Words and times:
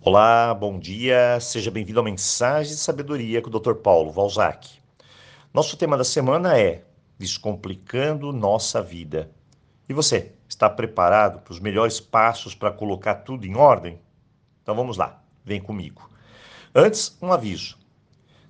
Olá, 0.00 0.54
bom 0.54 0.78
dia, 0.78 1.40
seja 1.40 1.72
bem-vindo 1.72 1.98
ao 1.98 2.04
Mensagem 2.04 2.72
de 2.72 2.78
Sabedoria 2.78 3.42
com 3.42 3.50
o 3.50 3.58
Dr. 3.58 3.74
Paulo 3.74 4.12
Valzac. 4.12 4.78
Nosso 5.52 5.76
tema 5.76 5.98
da 5.98 6.04
semana 6.04 6.56
é 6.56 6.84
Descomplicando 7.18 8.32
Nossa 8.32 8.80
Vida. 8.80 9.28
E 9.88 9.92
você, 9.92 10.32
está 10.48 10.70
preparado 10.70 11.40
para 11.40 11.50
os 11.50 11.58
melhores 11.58 11.98
passos 11.98 12.54
para 12.54 12.70
colocar 12.70 13.16
tudo 13.16 13.44
em 13.44 13.56
ordem? 13.56 14.00
Então 14.62 14.72
vamos 14.72 14.96
lá, 14.96 15.20
vem 15.44 15.60
comigo. 15.60 16.08
Antes, 16.72 17.18
um 17.20 17.32
aviso. 17.32 17.76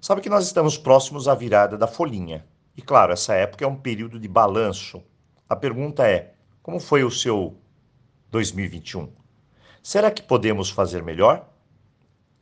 Sabe 0.03 0.21
que 0.21 0.29
nós 0.29 0.45
estamos 0.45 0.77
próximos 0.77 1.29
à 1.29 1.35
virada 1.35 1.79
da 1.79 1.87
folhinha. 1.87 2.45
E 2.77 2.83
claro, 2.83 3.15
essa 3.15 3.33
época 3.35 3.65
é 3.65 3.69
um 3.69 3.75
período 3.75 4.21
de 4.21 4.29
balanço. 4.29 5.03
A 5.49 5.57
pergunta 5.57 6.07
é: 6.07 6.35
como 6.63 6.79
foi 6.79 7.03
o 7.05 7.11
seu 7.11 7.57
2021? 8.31 9.18
Será 9.89 10.11
que 10.11 10.21
podemos 10.21 10.69
fazer 10.69 11.03
melhor? 11.03 11.49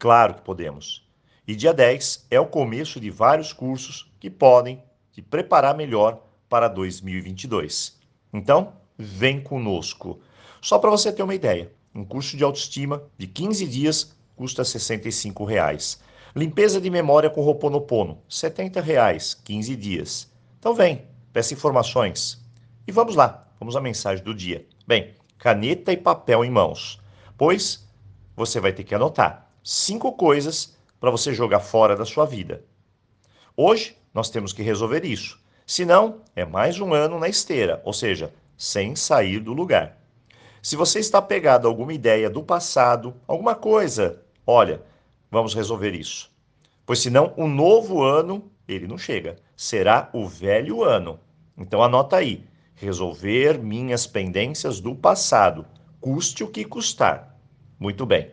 Claro 0.00 0.34
que 0.34 0.42
podemos. 0.42 1.08
E 1.46 1.54
dia 1.54 1.72
10 1.72 2.26
é 2.28 2.40
o 2.40 2.46
começo 2.48 2.98
de 2.98 3.08
vários 3.08 3.52
cursos 3.52 4.12
que 4.18 4.28
podem 4.28 4.82
te 5.12 5.22
preparar 5.22 5.76
melhor 5.76 6.24
para 6.48 6.66
2022. 6.66 8.00
Então, 8.32 8.72
vem 8.98 9.40
conosco. 9.40 10.18
Só 10.60 10.76
para 10.80 10.90
você 10.90 11.12
ter 11.12 11.22
uma 11.22 11.36
ideia, 11.36 11.70
um 11.94 12.04
curso 12.04 12.36
de 12.36 12.42
autoestima 12.42 13.04
de 13.16 13.28
15 13.28 13.64
dias 13.68 14.12
custa 14.34 14.64
65 14.64 15.44
reais. 15.44 16.02
Limpeza 16.34 16.80
de 16.80 16.90
memória 16.90 17.30
com 17.30 17.42
Roponopono, 17.42 18.18
70 18.28 18.80
reais, 18.80 19.34
15 19.34 19.76
dias. 19.76 20.28
Então 20.58 20.74
vem, 20.74 21.04
peça 21.32 21.54
informações. 21.54 22.44
E 22.88 22.90
vamos 22.90 23.14
lá, 23.14 23.46
vamos 23.60 23.76
à 23.76 23.80
mensagem 23.80 24.24
do 24.24 24.34
dia. 24.34 24.66
Bem, 24.84 25.14
caneta 25.38 25.92
e 25.92 25.96
papel 25.96 26.44
em 26.44 26.50
mãos 26.50 27.05
pois 27.36 27.86
você 28.34 28.60
vai 28.60 28.72
ter 28.72 28.84
que 28.84 28.94
anotar 28.94 29.50
cinco 29.62 30.12
coisas 30.12 30.76
para 31.00 31.10
você 31.10 31.34
jogar 31.34 31.60
fora 31.60 31.96
da 31.96 32.04
sua 32.04 32.24
vida. 32.24 32.64
Hoje 33.56 33.96
nós 34.12 34.30
temos 34.30 34.52
que 34.52 34.62
resolver 34.62 35.04
isso. 35.04 35.38
Senão, 35.66 36.20
é 36.34 36.44
mais 36.44 36.78
um 36.80 36.94
ano 36.94 37.18
na 37.18 37.28
esteira, 37.28 37.82
ou 37.84 37.92
seja, 37.92 38.32
sem 38.56 38.94
sair 38.94 39.40
do 39.40 39.52
lugar. 39.52 39.98
Se 40.62 40.76
você 40.76 41.00
está 41.00 41.20
pegado 41.20 41.66
a 41.66 41.70
alguma 41.70 41.92
ideia 41.92 42.30
do 42.30 42.42
passado, 42.42 43.14
alguma 43.26 43.54
coisa, 43.54 44.22
olha, 44.46 44.82
vamos 45.30 45.54
resolver 45.54 45.94
isso. 45.94 46.30
Pois 46.84 47.00
senão 47.00 47.34
o 47.36 47.48
novo 47.48 48.02
ano, 48.02 48.50
ele 48.68 48.86
não 48.86 48.96
chega. 48.96 49.36
Será 49.56 50.08
o 50.12 50.26
velho 50.26 50.84
ano. 50.84 51.18
Então 51.58 51.82
anota 51.82 52.16
aí: 52.16 52.44
resolver 52.74 53.58
minhas 53.58 54.06
pendências 54.06 54.80
do 54.80 54.94
passado 54.94 55.66
custe 56.00 56.44
o 56.44 56.48
que 56.48 56.64
custar. 56.64 57.35
Muito 57.78 58.06
bem. 58.06 58.30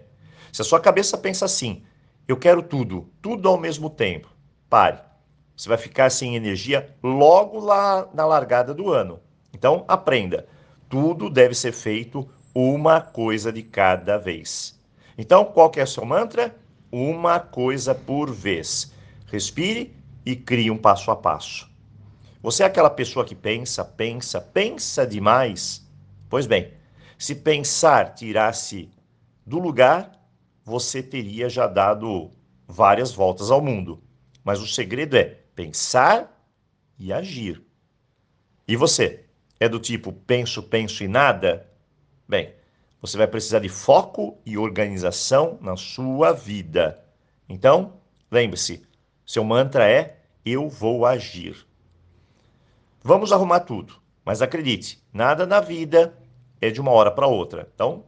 Se 0.52 0.62
a 0.62 0.66
sua 0.66 0.80
cabeça 0.80 1.18
pensa 1.18 1.46
assim, 1.46 1.84
eu 2.28 2.38
quero 2.38 2.62
tudo, 2.62 3.10
tudo 3.22 3.50
ao 3.50 3.58
mesmo 3.58 3.90
tempo, 3.90 4.30
pare. 4.70 5.00
Você 5.56 5.70
vai 5.70 5.78
ficar 5.78 6.10
sem 6.10 6.36
energia 6.36 6.96
logo 7.04 7.60
lá 7.60 8.08
na 8.14 8.26
largada 8.26 8.74
do 8.74 8.92
ano. 8.92 9.20
Então, 9.54 9.86
aprenda. 9.88 10.48
Tudo 10.90 11.30
deve 11.30 11.54
ser 11.54 11.72
feito 11.72 12.28
uma 12.56 13.02
coisa 13.02 13.52
de 13.52 13.62
cada 13.62 14.18
vez. 14.18 14.80
Então, 15.18 15.46
qual 15.46 15.70
que 15.70 15.80
é 15.80 15.84
o 15.84 15.88
seu 15.88 16.06
mantra? 16.06 16.56
Uma 16.92 17.40
coisa 17.40 17.94
por 17.94 18.32
vez. 18.32 18.92
Respire 19.28 19.96
e 20.26 20.36
crie 20.36 20.72
um 20.72 20.78
passo 20.78 21.12
a 21.12 21.16
passo. 21.16 21.70
Você 22.42 22.64
é 22.64 22.66
aquela 22.66 22.90
pessoa 22.90 23.26
que 23.26 23.36
pensa, 23.36 23.86
pensa, 23.86 24.42
pensa 24.42 25.08
demais? 25.08 25.88
Pois 26.30 26.46
bem, 26.46 26.74
se 27.18 27.36
pensar 27.36 28.14
tirasse 28.14 28.90
do 29.46 29.60
lugar, 29.60 30.12
você 30.64 31.04
teria 31.04 31.50
já 31.50 31.68
dado 31.68 32.32
várias 32.68 33.12
voltas 33.12 33.52
ao 33.52 33.62
mundo. 33.62 34.02
Mas 34.44 34.62
o 34.62 34.68
segredo 34.68 35.16
é 35.16 35.24
pensar 35.56 36.48
e 36.98 37.12
agir. 37.12 37.64
E 38.68 38.76
você? 38.76 39.26
É 39.60 39.70
do 39.70 39.80
tipo 39.80 40.12
penso, 40.12 40.64
penso 40.64 41.04
e 41.04 41.08
nada? 41.08 41.70
Bem, 42.28 42.54
você 43.02 43.18
vai 43.18 43.28
precisar 43.28 43.60
de 43.60 43.70
foco 43.70 44.38
e 44.46 44.58
organização 44.58 45.58
na 45.62 45.76
sua 45.76 46.32
vida. 46.32 47.04
Então, 47.48 48.00
lembre-se, 48.32 48.82
seu 49.26 49.44
mantra 49.44 49.90
é 49.90 50.22
eu 50.46 50.70
vou 50.70 51.06
agir. 51.06 51.68
Vamos 53.02 53.32
arrumar 53.32 53.62
tudo, 53.62 54.02
mas 54.24 54.42
acredite, 54.42 55.02
nada 55.12 55.46
na 55.46 55.60
vida 55.60 56.18
é 56.62 56.70
de 56.70 56.80
uma 56.80 56.92
hora 56.92 57.12
para 57.12 57.28
outra. 57.28 57.70
Então, 57.74 58.06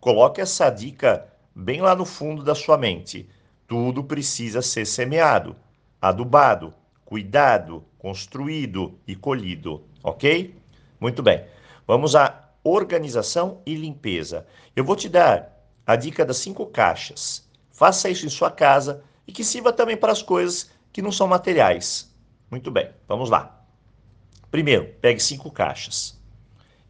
coloque 0.00 0.40
essa 0.40 0.70
dica 0.70 1.26
bem 1.54 1.80
lá 1.80 1.94
no 1.94 2.04
fundo 2.04 2.42
da 2.42 2.54
sua 2.54 2.78
mente. 2.78 3.28
Tudo 3.66 4.04
precisa 4.04 4.62
ser 4.62 4.86
semeado, 4.86 5.56
adubado, 6.00 6.72
cuidado, 7.04 7.84
construído 7.98 8.98
e 9.06 9.16
colhido, 9.16 9.84
ok? 10.02 10.54
Muito 11.00 11.22
bem. 11.22 11.44
Vamos 11.86 12.14
à 12.14 12.50
organização 12.62 13.60
e 13.66 13.74
limpeza. 13.74 14.46
Eu 14.74 14.84
vou 14.84 14.94
te 14.94 15.08
dar 15.08 15.64
a 15.86 15.96
dica 15.96 16.24
das 16.24 16.36
cinco 16.36 16.66
caixas. 16.66 17.48
Faça 17.70 18.10
isso 18.10 18.26
em 18.26 18.30
sua 18.30 18.50
casa 18.50 19.02
e 19.26 19.32
que 19.32 19.44
sirva 19.44 19.72
também 19.72 19.96
para 19.96 20.12
as 20.12 20.22
coisas 20.22 20.70
que 20.92 21.02
não 21.02 21.12
são 21.12 21.26
materiais. 21.26 22.14
Muito 22.50 22.70
bem, 22.70 22.90
vamos 23.06 23.30
lá. 23.30 23.64
Primeiro, 24.50 24.94
pegue 25.00 25.20
cinco 25.20 25.50
caixas. 25.50 26.18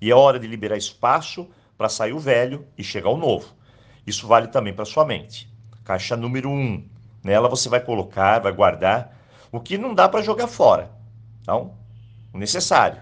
E 0.00 0.10
é 0.10 0.14
hora 0.14 0.38
de 0.38 0.47
liberar 0.47 0.76
espaço 0.76 1.48
para 1.78 1.89
sair 1.89 2.12
o 2.12 2.19
velho 2.19 2.66
e 2.77 2.83
chegar 2.83 3.09
o 3.09 3.16
novo. 3.16 3.55
Isso 4.06 4.27
vale 4.27 4.49
também 4.49 4.75
para 4.75 4.84
sua 4.84 5.06
mente. 5.06 5.49
Caixa 5.84 6.16
número 6.16 6.50
1. 6.50 6.53
Um. 6.53 6.89
Nela 7.25 7.49
você 7.49 7.69
vai 7.69 7.81
colocar, 7.81 8.41
vai 8.41 8.53
guardar 8.53 9.16
o 9.50 9.61
que 9.61 9.78
não 9.78 9.94
dá 9.94 10.09
para 10.09 10.21
jogar 10.21 10.49
fora. 10.49 10.91
Então, 11.41 11.75
o 12.34 12.39
necessário. 12.39 13.00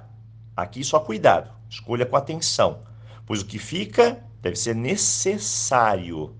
Aqui 0.54 0.84
só 0.84 1.00
cuidado. 1.00 1.50
Escolha 1.68 2.06
com 2.06 2.16
atenção. 2.16 2.82
Pois 3.24 3.40
o 3.40 3.46
que 3.46 3.58
fica 3.58 4.22
deve 4.42 4.56
ser 4.56 4.76
necessário. 4.76 6.36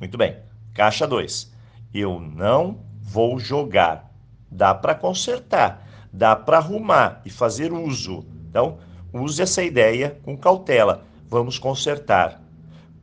Muito 0.00 0.18
bem. 0.18 0.36
Caixa 0.74 1.06
2. 1.06 1.52
Eu 1.94 2.20
não 2.20 2.84
vou 3.00 3.38
jogar. 3.38 4.10
Dá 4.50 4.74
para 4.74 4.94
consertar, 4.94 5.88
dá 6.12 6.36
para 6.36 6.58
arrumar 6.58 7.22
e 7.24 7.30
fazer 7.30 7.72
uso. 7.72 8.26
Então, 8.50 8.78
Use 9.12 9.42
essa 9.42 9.62
ideia 9.62 10.18
com 10.22 10.36
cautela. 10.36 11.04
Vamos 11.32 11.58
consertar. 11.58 12.42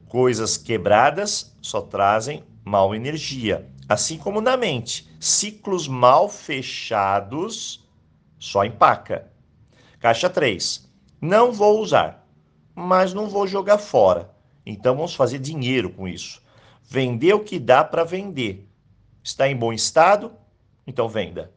Coisas 0.07 0.55
quebradas 0.55 1.51
só 1.59 1.81
trazem 1.81 2.43
mal 2.63 2.93
energia, 2.93 3.67
assim 3.89 4.19
como 4.19 4.39
na 4.39 4.55
mente. 4.55 5.09
Ciclos 5.19 5.87
mal 5.87 6.29
fechados 6.29 7.83
só 8.37 8.63
empaca. 8.63 9.31
Caixa 9.99 10.29
3. 10.29 10.87
Não 11.19 11.51
vou 11.51 11.81
usar, 11.81 12.23
mas 12.75 13.15
não 13.15 13.27
vou 13.27 13.47
jogar 13.47 13.79
fora. 13.79 14.29
Então 14.63 14.95
vamos 14.95 15.15
fazer 15.15 15.39
dinheiro 15.39 15.89
com 15.89 16.07
isso. 16.07 16.39
Vender 16.83 17.33
o 17.33 17.43
que 17.43 17.57
dá 17.57 17.83
para 17.83 18.03
vender. 18.03 18.69
Está 19.23 19.49
em 19.49 19.55
bom 19.55 19.73
estado? 19.73 20.31
Então 20.85 21.09
venda. 21.09 21.51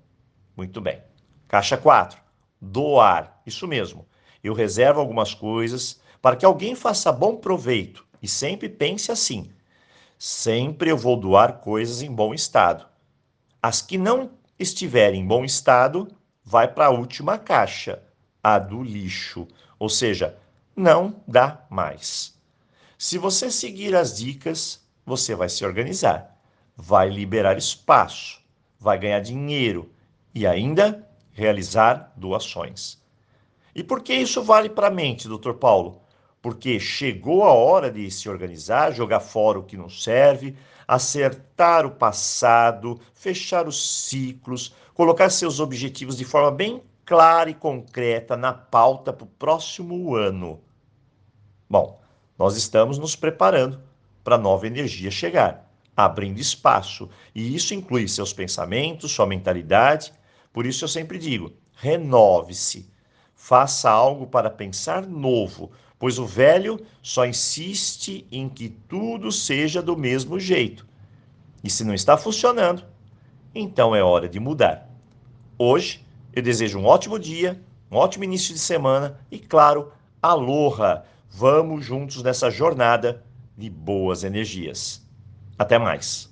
Muito 0.56 0.81
bem. 0.81 1.03
Caixa 1.49 1.77
4. 1.77 2.19
Doar. 2.59 3.43
Isso 3.44 3.69
mesmo. 3.69 4.06
Eu 4.43 4.54
reservo 4.54 5.00
algumas 5.00 5.34
coisas 5.34 6.00
para 6.22 6.37
que 6.37 6.47
alguém 6.47 6.77
faça 6.77 7.10
bom 7.10 7.37
proveito 7.37 8.06
e 8.22 8.28
sempre 8.28 8.69
pense 8.69 9.10
assim: 9.10 9.50
sempre 10.16 10.88
eu 10.88 10.97
vou 10.97 11.16
doar 11.16 11.59
coisas 11.59 12.00
em 12.00 12.10
bom 12.10 12.33
estado. 12.33 12.87
As 13.60 13.83
que 13.83 13.99
não 13.99 14.31
estiverem 14.59 15.21
em 15.21 15.27
bom 15.27 15.44
estado, 15.44 16.09
vai 16.44 16.69
para 16.69 16.87
a 16.87 16.91
última 16.91 17.37
caixa, 17.37 18.00
a 18.43 18.59
do 18.59 18.83
lixo, 18.83 19.49
ou 19.78 19.88
seja, 19.88 20.38
não 20.77 21.22
dá 21.27 21.66
mais. 21.69 22.34
Se 22.97 23.19
você 23.19 23.50
seguir 23.50 23.97
as 23.97 24.16
dicas, 24.16 24.81
você 25.04 25.34
vai 25.34 25.49
se 25.49 25.65
organizar, 25.65 26.41
vai 26.77 27.10
liberar 27.10 27.59
espaço, 27.59 28.41
vai 28.78 28.98
ganhar 28.98 29.21
dinheiro 29.21 29.92
e 30.33 30.47
ainda 30.47 31.09
realizar 31.33 32.13
doações. 32.16 33.03
E 33.74 33.83
por 33.83 34.03
que 34.03 34.15
isso 34.15 34.42
vale 34.42 34.69
para 34.69 34.86
a 34.86 34.91
mente, 34.91 35.27
doutor 35.27 35.54
Paulo? 35.54 36.02
Porque 36.42 36.80
chegou 36.80 37.44
a 37.44 37.53
hora 37.53 37.89
de 37.89 38.10
se 38.10 38.28
organizar, 38.28 38.92
jogar 38.92 39.21
fora 39.21 39.60
o 39.60 39.62
que 39.62 39.77
não 39.77 39.89
serve, 39.89 40.56
acertar 40.89 41.86
o 41.86 41.92
passado, 41.92 43.00
fechar 43.15 43.68
os 43.68 44.06
ciclos, 44.09 44.74
colocar 44.92 45.30
seus 45.30 45.60
objetivos 45.60 46.16
de 46.16 46.24
forma 46.24 46.50
bem 46.50 46.83
clara 47.06 47.48
e 47.48 47.54
concreta 47.54 48.36
na 48.36 48.53
pauta 48.53 49.12
para 49.12 49.24
o 49.24 49.28
próximo 49.39 50.16
ano. 50.16 50.60
Bom, 51.71 52.00
nós 52.36 52.56
estamos 52.56 52.98
nos 52.98 53.15
preparando 53.15 53.80
para 54.24 54.34
a 54.34 54.38
nova 54.38 54.66
energia 54.66 55.12
chegar, 55.12 55.71
abrindo 55.97 56.41
espaço, 56.41 57.09
e 57.33 57.54
isso 57.54 57.72
inclui 57.72 58.09
seus 58.09 58.33
pensamentos, 58.33 59.12
sua 59.12 59.27
mentalidade. 59.27 60.12
Por 60.53 60.66
isso 60.66 60.84
eu 60.84 60.88
sempre 60.88 61.18
digo: 61.18 61.53
renove-se, 61.77 62.92
Faça 63.45 63.91
algo 63.91 64.28
para 64.28 64.48
pensar 64.48 65.04
novo, 65.04 65.72
pois 66.03 66.19
o 66.19 66.27
velho 66.27 66.84
só 67.01 67.25
insiste 67.25 68.27
em 68.33 68.49
que 68.49 68.69
tudo 68.69 69.31
seja 69.31 69.81
do 69.81 69.97
mesmo 69.97 70.37
jeito. 70.37 70.84
E 71.63 71.71
se 71.71 71.84
não 71.84 71.95
está 71.95 72.16
funcionando, 72.16 72.83
então 73.54 73.95
é 73.95 74.03
hora 74.03 74.28
de 74.28 74.41
mudar. 74.41 74.91
Hoje, 75.57 76.04
eu 76.33 76.43
desejo 76.43 76.81
um 76.81 76.87
ótimo 76.87 77.21
dia, 77.21 77.63
um 77.89 77.95
ótimo 77.95 78.25
início 78.25 78.53
de 78.53 78.59
semana 78.59 79.21
e, 79.31 79.39
claro, 79.39 79.93
aloha! 80.21 81.04
Vamos 81.31 81.84
juntos 81.84 82.21
nessa 82.21 82.51
jornada 82.51 83.25
de 83.57 83.71
boas 83.71 84.25
energias. 84.25 85.07
Até 85.57 85.78
mais! 85.78 86.32